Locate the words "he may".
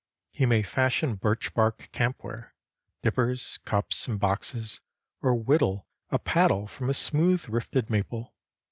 0.31-0.63